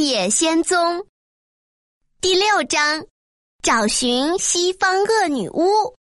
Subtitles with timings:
[0.00, 1.06] 野仙踪
[2.22, 3.04] 第六章：
[3.62, 5.94] 找寻西方恶女巫。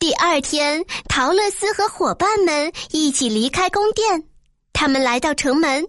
[0.00, 4.28] 第二天，陶乐斯和伙伴们一起离开宫殿。
[4.72, 5.86] 他们来到城门，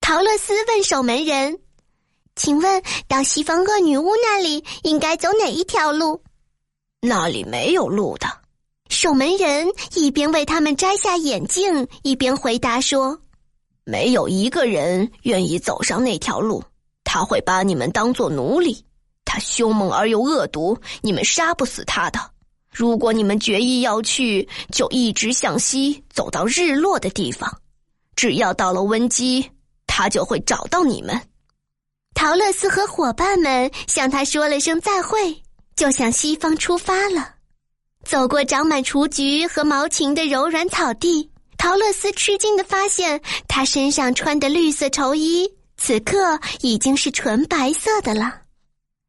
[0.00, 1.60] 陶乐斯问守门人
[2.34, 6.24] ：“请问，到西方恶女巫那里应该走哪一条路
[7.00, 8.26] ？”“那里没有路的。”
[8.90, 13.20] 守门人一边为他们摘下眼镜，一边回答说。
[13.90, 16.62] 没有一个人愿意走上那条路，
[17.04, 18.84] 他会把你们当做奴隶。
[19.24, 22.20] 他凶猛而又恶毒，你们杀不死他的。
[22.70, 27.50] 如果你们决意要去，就一直向西走到日落的地方。
[28.14, 29.50] 只要到了温基，
[29.86, 31.18] 他就会找到你们。
[32.12, 35.34] 陶乐斯和伙伴们向他说了声再会，
[35.76, 37.36] 就向西方出发了。
[38.04, 41.30] 走过长满雏菊和毛芹的柔软草地。
[41.68, 45.46] 陶乐斯吃惊的发现，他身上穿的绿色绸衣
[45.76, 48.40] 此刻已经是纯白色的了。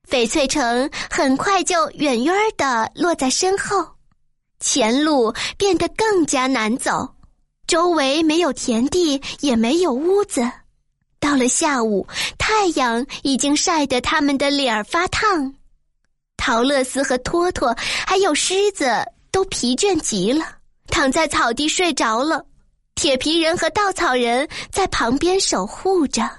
[0.10, 3.88] 翡翠城很快就远远的落在身后，
[4.60, 7.08] 前路变得更加难走，
[7.66, 10.42] 周围没有田地，也没有屋子。
[11.18, 12.06] 到了下午，
[12.38, 15.56] 太阳已经晒得他们的脸儿发烫。
[16.36, 17.74] 陶乐斯和托托
[18.06, 18.90] 还有狮子
[19.32, 20.58] 都疲倦极了。
[20.92, 22.44] 躺在草地睡着了，
[23.00, 26.30] 铁皮人和稻草人在旁边守护着。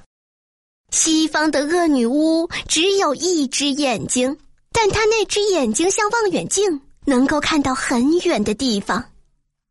[0.90, 4.36] 西方的恶女巫只有一只眼睛，
[4.70, 9.02] 但她那只眼睛像望远镜，能够看到很远的地方。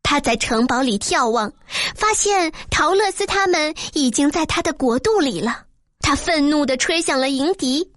[0.02, 1.52] 她在城堡里眺望，
[1.94, 5.66] 发现陶乐斯他们已经在他的国度里了。
[6.00, 7.88] 他愤怒地吹响了迎笛，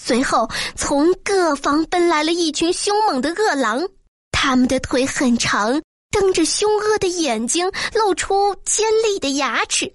[0.00, 3.86] 随后从各方奔来了一群凶猛的恶狼，
[4.32, 5.82] 他们的腿很长。
[6.10, 9.92] 瞪着凶恶的眼睛，露出尖利的牙齿。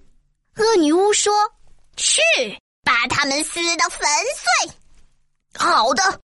[0.56, 1.32] 恶女巫说
[1.96, 2.20] ：“去，
[2.84, 4.00] 把他们撕得粉
[4.68, 4.72] 碎。”
[5.58, 6.20] 好的，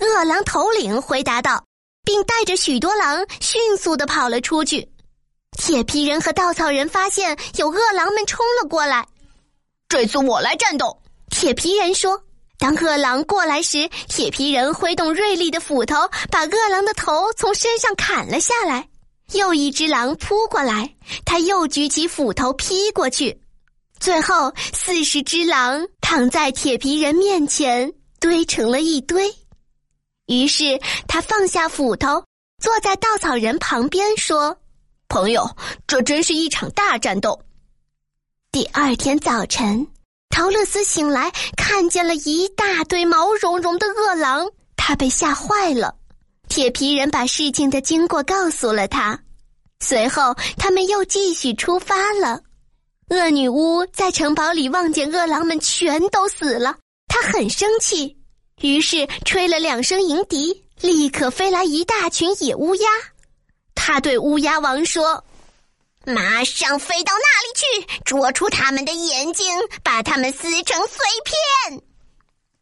[0.00, 1.64] 恶狼头领回答道，
[2.04, 4.88] 并带着许多狼迅速的跑了出去。
[5.58, 9.06] 铁皮人和稻草人发现有恶狼们冲了过来。
[9.88, 12.22] 这次我来战斗，铁皮人说。
[12.58, 15.96] 当恶狼过来时，铁皮人挥动锐利的斧头，
[16.30, 18.86] 把恶狼的头从身上砍了下来。
[19.32, 23.40] 又一只狼扑过来，他又举起斧头劈过去，
[23.98, 29.32] 最后四十只狼躺在铁皮人面前堆成了一堆。
[30.26, 32.24] 于是他放下斧头，
[32.62, 34.56] 坐在稻草人旁边说
[35.08, 35.48] ：“朋友，
[35.86, 37.40] 这真是一场大战斗。”
[38.52, 39.86] 第二天早晨，
[40.28, 45.96] 陶乐斯醒来，看见了一大堆毛茸茸的恶狼，他被吓坏了。
[46.50, 49.18] 铁皮人把事情的经过告诉了他，
[49.78, 52.40] 随后他们又继续出发了。
[53.10, 58.16] 恶女巫在城堡里望见恶狼们全都死了，她很生气，
[58.60, 62.88] 于是吹了两声迎笛，立刻飞来一大群野乌鸦。
[63.76, 65.24] 他对乌鸦王说
[66.04, 71.82] ：“马上飞到那里去，捉出他们的眼睛，把他们撕成碎片。”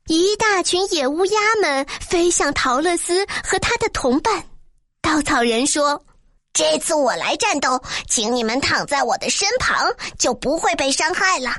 [0.09, 4.43] 一大群野乌鸦们飞向陶乐斯和他的同伴。
[5.03, 6.03] 稻草人说
[6.55, 9.87] ：“这次我来战斗，请你们躺在我的身旁，
[10.19, 11.55] 就不会被伤害了。”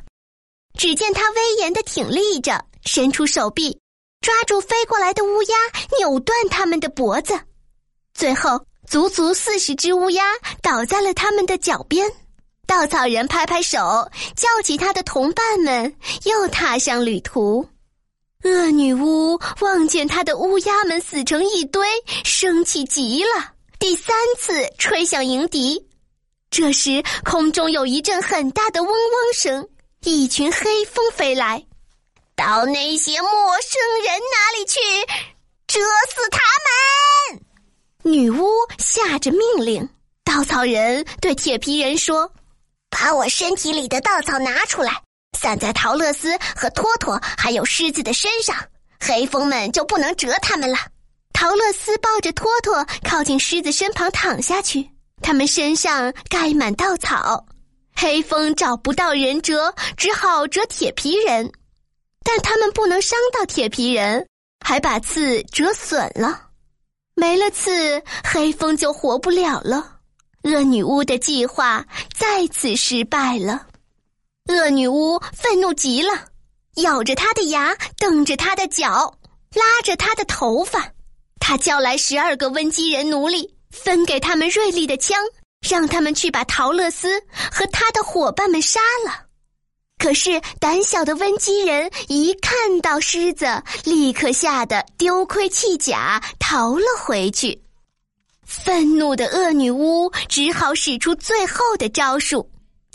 [0.79, 3.79] 只见他威严的挺立着，伸出手臂，
[4.19, 5.55] 抓住飞过来的乌鸦，
[5.99, 7.39] 扭断它们的脖子。
[8.15, 10.23] 最后，足足四十只乌鸦
[10.63, 12.11] 倒在了他们的脚边。
[12.65, 17.67] 稻草人拍拍手，叫起他的同伴们，又踏上旅途。
[18.45, 21.85] 恶女巫望见她的乌鸦们死成一堆，
[22.23, 23.53] 生气极了。
[23.77, 25.85] 第三次吹响迎笛，
[26.49, 29.67] 这时空中有一阵很大的嗡嗡声，
[30.03, 31.65] 一群黑风飞来，
[32.35, 33.29] 到那些陌
[33.61, 34.79] 生人那里去，
[35.67, 36.39] 蛰死他
[37.33, 37.41] 们！
[38.03, 39.89] 女巫下着命令。
[40.23, 42.31] 稻草人对铁皮人说
[42.89, 45.01] ：“把我身体里的稻草拿出来。”
[45.37, 48.55] 散在陶乐斯和托托还有狮子的身上，
[48.99, 50.77] 黑风们就不能蛰他们了。
[51.33, 54.89] 陶乐斯抱着托托靠近狮子身旁躺下去，
[55.21, 57.45] 他们身上盖满稻草，
[57.95, 61.49] 黑风找不到人蛰，只好蛰铁皮人，
[62.23, 64.27] 但他们不能伤到铁皮人，
[64.65, 66.47] 还把刺折损了。
[67.15, 69.99] 没了刺，黑风就活不了了。
[70.43, 73.67] 恶女巫的计划再次失败了。
[74.49, 76.11] 恶女巫愤怒极了，
[76.77, 79.13] 咬着他的牙，瞪着他的脚，
[79.53, 80.91] 拉着他的头发。
[81.39, 85.17] 他叫来十二个温基人奴隶，分给他们锐利的枪，
[85.61, 89.27] 让他们去把陶乐斯和他的伙伴们杀了。
[89.99, 93.45] 可是胆小的温基人一看到狮子，
[93.83, 97.61] 立刻吓得丢盔弃甲，逃了回去。
[98.45, 102.49] 愤怒的恶女巫只好使出最后的招数，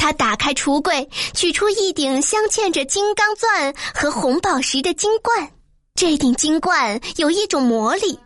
[0.05, 5.51] 他打开橱柜，取出一顶镶嵌着金刚钻和红宝石的金冠。
[5.95, 8.19] 这顶金冠有一种魔力，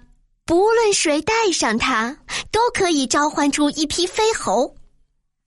[0.44, 2.16] 不论谁戴上它，
[2.50, 4.74] 都可以召唤出一批飞猴，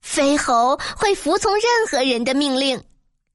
[0.00, 2.82] 飞猴会服从任何人的命令。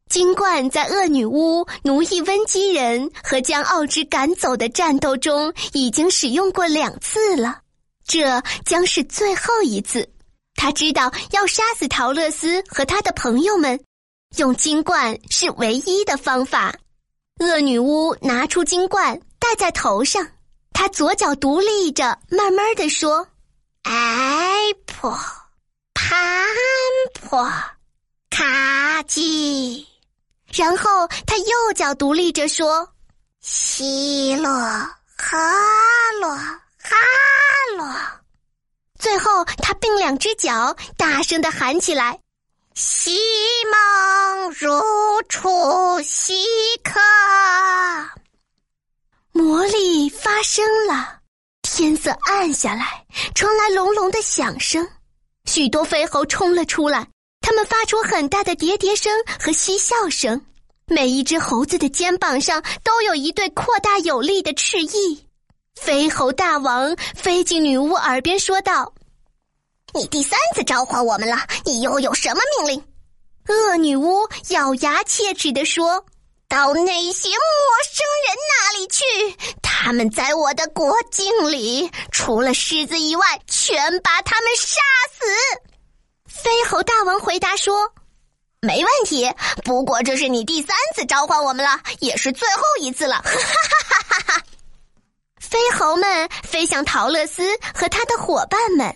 [0.10, 7.60] 金冠在恶女巫奴役温基人和将奥之赶走的战斗中已经使用过两次了，
[8.08, 10.10] 这将是最后一次。
[10.58, 13.80] 他知道要杀死陶乐斯和他的朋友们，
[14.38, 16.76] 用金冠是唯一的方法。
[17.40, 20.28] 恶女巫拿出金冠戴在头上，
[20.74, 23.28] 她左脚独立着，慢慢的说
[23.84, 25.18] ：“哎婆，
[25.94, 26.46] 潘
[27.14, 27.50] 婆，
[28.30, 29.88] 卡基。”
[30.52, 32.90] 然后他右脚独立着说
[33.42, 35.38] ：“西洛哈
[36.20, 36.96] 洛哈
[37.78, 37.86] 洛。”
[39.00, 42.20] 最后他并两只脚，大声的喊起来
[42.74, 43.20] ：“西
[43.72, 44.70] 蒙如
[45.30, 46.46] 初西
[46.84, 47.00] 克！”
[49.32, 51.20] 魔力发生了，
[51.62, 53.06] 天色暗下来，
[53.36, 54.88] 传来隆隆的响声，
[55.46, 57.08] 许多飞猴冲了出来。
[57.40, 60.44] 他们发出很大的喋喋声和嬉笑声，
[60.88, 65.27] 每一只猴子的肩膀上都有一对扩大有力的翅翼。
[65.80, 68.92] 飞猴大王飞进女巫耳边说道
[69.94, 72.84] ：“你第三次召唤我们了，你又有什么命令？”
[73.48, 76.04] 恶女巫咬牙切齿地说
[76.50, 77.38] ：“到那些陌
[77.90, 79.04] 生人那里去，
[79.62, 84.76] 他们在我的国境里，除了狮子以外，全把他们杀
[85.14, 85.26] 死。”
[86.28, 87.94] 飞猴大王回答说
[88.60, 89.32] ：“没问题，
[89.64, 94.07] 不过这是你第三次召唤我们了，也是最后一次了。”哈哈哈哈！
[95.50, 97.42] 飞猴们飞向陶乐斯
[97.74, 98.94] 和他的伙伴们，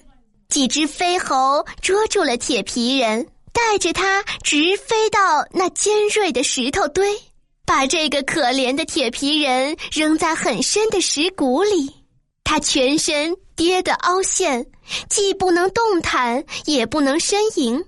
[0.49, 7.17] 几只飞猴捉住了铁皮人，带着他直飞到那尖锐的石头堆，
[7.65, 11.95] 把这个可怜的铁皮人扔在很深的石谷里。
[12.43, 14.65] 他全身跌得凹陷，
[15.09, 17.81] 既不能动弹，也不能呻吟。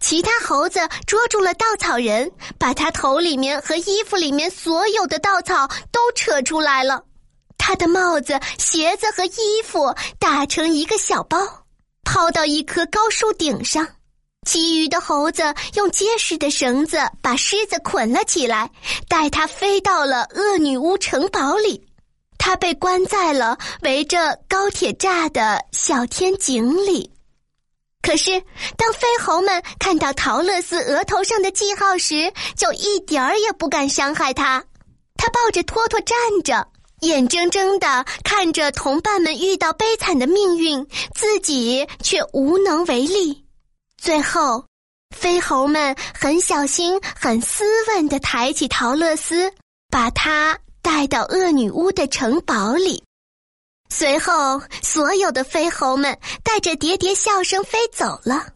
[0.00, 0.78] 其他猴子
[1.08, 7.02] 捉住了稻草人，把他头里面和衣服里面所有的稻草都扯出来了。
[7.70, 11.38] 他的帽子、鞋子和衣服打成一个小包，
[12.02, 13.86] 抛到一棵高树顶上。
[14.44, 18.68] 其余的猴子用结实的绳子把狮子捆了起来，
[19.06, 21.86] 带它飞到了恶女巫城堡里。
[22.38, 27.12] 他被关在了围着高铁栅的小天井里。
[28.02, 28.42] 可是，
[28.76, 34.64] 当飞猴们看到陶乐斯额头上的记号时，就一点儿也不敢伤害他。
[35.16, 36.66] 他抱着托托站着，
[37.00, 43.44] 眼睁睁的看着同伴们遇到悲惨的命运，自己却无能为力。
[43.96, 44.64] 最后，
[45.16, 49.52] 飞猴们很小心、很斯文的抬起陶乐斯，
[49.90, 50.58] 把他。
[50.82, 53.04] 带到恶女巫的城堡里，
[53.90, 58.46] 随后所有的飞猴们带着喋喋笑声飞走了。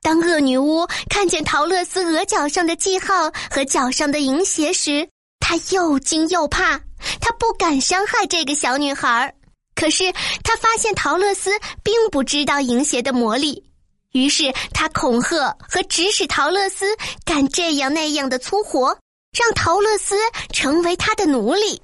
[0.00, 5.06] 当恶女巫看见陶乐斯额角上的记号和脚上的银鞋时，
[5.38, 6.80] 她又惊又怕。
[7.20, 9.34] 他不敢伤害这个小女孩儿，
[9.74, 10.12] 可是
[10.44, 11.50] 他发现陶乐斯
[11.82, 13.64] 并不知道银鞋的魔力，
[14.12, 16.86] 于是他恐吓和指使陶乐斯
[17.24, 18.98] 干这样那样的粗活。
[19.38, 20.16] 让陶乐斯
[20.52, 21.80] 成为他的奴隶。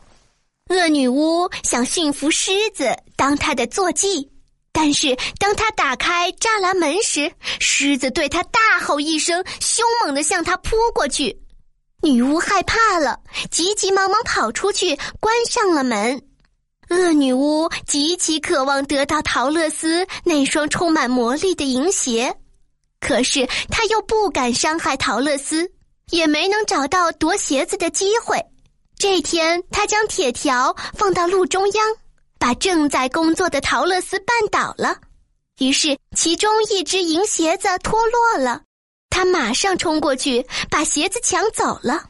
[0.68, 4.28] 恶女巫想驯服狮子当他的坐骑，
[4.72, 11.38] 但是当他打开栅栏门时，狮子对他大吼一声，凶猛的向他扑过去。
[12.02, 16.22] 女巫害怕了，急急忙忙跑出去，关上了门。
[16.90, 22.36] 恶女巫极其渴望得到陶乐斯那双充满魔力的银鞋，
[23.00, 25.70] 可是他又不敢伤害陶乐斯。
[26.12, 28.40] 也没能找到夺鞋子的机会。
[28.96, 31.84] 这天，他将铁条放到路中央，
[32.38, 34.96] 把正在工作的陶乐斯绊倒了。
[35.58, 38.62] 于是，其中一只银鞋子脱落了。
[39.16, 42.04] 他马上冲过去，把鞋子抢走了。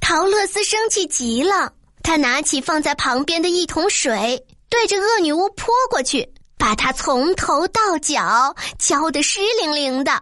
[0.00, 1.72] 陶乐斯生气极了，
[2.02, 10.20] 他拿起放在旁边的一桶水，对着恶女巫泼过去，把她从头到脚浇得湿淋淋的。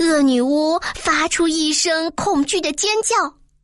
[0.00, 3.16] 恶女巫发出一声恐惧的尖叫，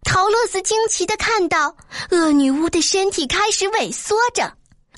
[0.04, 1.76] 陶乐斯惊奇的看到
[2.08, 4.50] 恶女巫的身体开始萎缩着。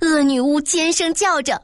[0.03, 1.55] 恶女巫尖声叫着：“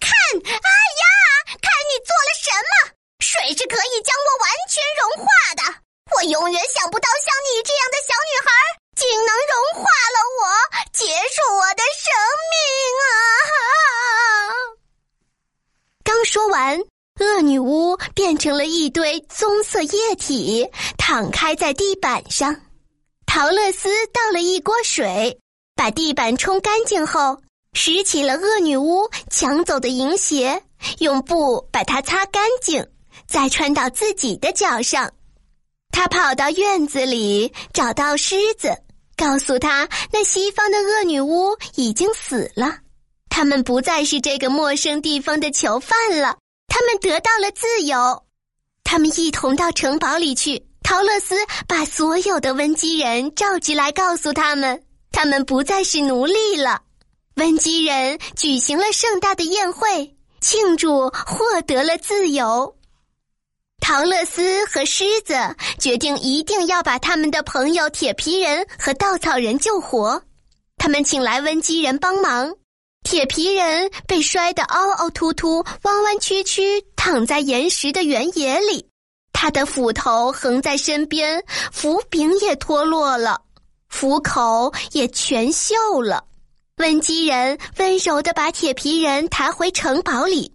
[0.00, 1.06] 看，哎呀，
[1.46, 2.94] 看你做了什么！
[3.20, 5.62] 水是可以将我完全融化的，
[6.16, 8.50] 我永远想不到像你这样的小女孩
[8.96, 10.42] 竟能融化了我，
[10.92, 12.10] 结束我的生
[12.50, 12.54] 命
[13.00, 13.06] 啊！
[16.04, 16.78] 刚说完，
[17.20, 22.54] 恶女巫变成了一堆棕色液体，躺开在地板上。
[23.26, 25.40] 陶乐斯倒了一锅水，
[25.74, 27.40] 把地板冲干净后，
[27.72, 30.62] 拾起了恶女巫抢走的银鞋，
[30.98, 32.86] 用布把它擦干净，
[33.26, 35.10] 再穿到自己的脚上。
[35.90, 38.76] 他跑到院子里，找到狮子，
[39.16, 42.78] 告诉他那西方的恶女巫已经死了，
[43.28, 48.24] 他们不再是这个陌生地方的囚犯了，他们得到了自由。
[48.82, 50.66] 他们一同到城堡里去。
[50.86, 51.34] 陶乐斯
[51.66, 56.82] 把所有的温基人召集来，告诉他们，他们不再是奴隶了。
[57.36, 62.76] 温基人举行了盛大的宴会，庆祝获得了自由。
[63.86, 65.34] 陶乐斯和狮子
[65.78, 70.22] 决定一定要把他们的朋友铁皮人和稻草人救活。
[70.78, 72.50] 他们请来温基人帮忙。
[73.02, 78.88] 铁皮人被摔得凹凹凸凸、弯弯曲曲，躺在岩石的原野里。
[79.34, 83.42] 他的斧头横在身边，斧柄也脱落了，
[83.90, 86.24] 斧口也全锈了。
[86.78, 90.53] 温基人温柔地把铁皮人抬回城堡里。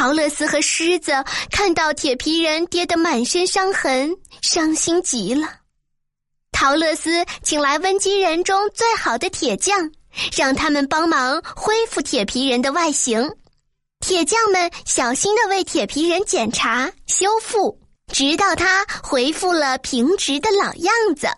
[0.00, 1.12] 陶乐斯和狮子
[1.50, 5.46] 看到铁皮人跌得满身伤痕，伤心极了。
[6.52, 9.92] 陶乐斯请来温基人中最好的铁匠，
[10.34, 13.30] 让他们帮忙恢复铁皮人的外形。
[14.00, 17.78] 铁匠们小心地为铁皮人检查、修复。
[18.10, 21.28] 直到他恢复了平直的老样子，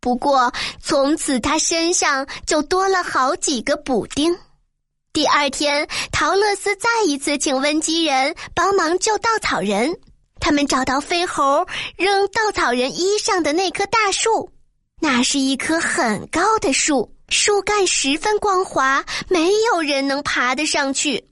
[0.00, 4.32] 不过从此他身上就多了好几个补丁。
[5.14, 9.96] 第二天，陶乐斯再一次请温基人帮忙救稻草人。
[10.40, 11.64] 他们找到飞猴
[11.96, 14.50] 扔稻草人衣裳的那棵大树，
[15.00, 21.24] 那是一棵很高的树，树干十分光滑，没有人能爬得上去。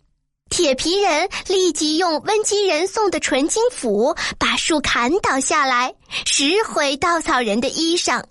[0.49, 5.93] 铁皮人立即用温基人送的纯金斧把树砍倒下来，
[6.25, 8.23] 拾回稻草人的衣裳。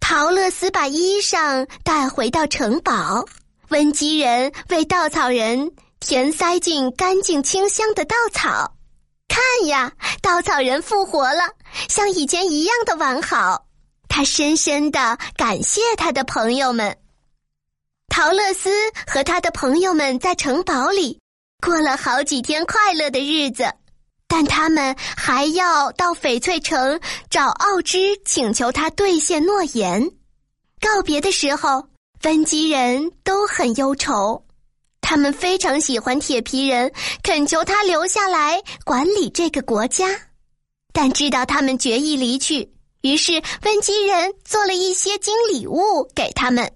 [0.00, 3.24] 陶乐斯把衣裳带回到城堡，
[3.68, 8.76] 温基人为稻草人填塞进干净清香的稻草。
[9.28, 9.92] 看呀，
[10.22, 11.42] 稻草人复活了，
[11.88, 13.66] 像以前一样的完好。
[14.08, 16.96] 他深深的感谢他的朋友们。
[18.08, 18.70] 陶乐斯
[19.06, 21.18] 和他的朋友们在城堡里。
[21.64, 23.64] 过了好几天快乐的日子，
[24.28, 30.10] 但他们还要到翡翠城找奥芝，请求他兑现诺言。
[30.80, 31.88] 告别的时候，
[32.22, 34.42] 温基人都很忧愁，
[35.00, 36.92] 他们非常喜欢铁皮人，
[37.22, 40.08] 恳求他留下来管理这个国家。
[40.92, 46.72] 但知道他们决意离去，于是温基人做了一些金礼物给他们。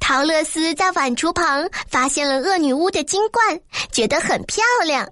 [0.00, 3.60] 陶乐斯在碗橱旁发现了恶女巫的金冠，
[3.92, 5.08] 觉得很漂亮，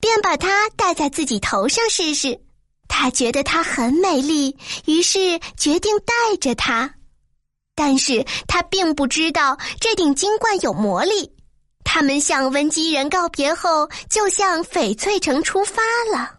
[0.00, 2.38] 便把它戴在自己头上试试。
[2.88, 6.94] 他觉得它很美丽，于是决定戴着它。
[7.78, 11.30] 但是他并不知道这顶金冠有魔力。
[11.84, 15.80] 他们向温基人告别后，就向翡翠城出发
[16.12, 16.37] 了。